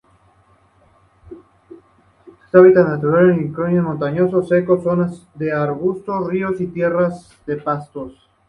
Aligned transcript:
Sus 1.29 2.55
hábitats 2.55 2.89
naturales 2.89 3.39
incluyen 3.39 3.83
montanos 3.83 4.49
secos, 4.49 4.81
zonas 4.81 5.27
de 5.35 5.53
arbustos, 5.53 6.27
ríos 6.27 6.59
y 6.59 6.65
tierras 6.65 7.29
de 7.45 7.57
pastos. 7.57 8.13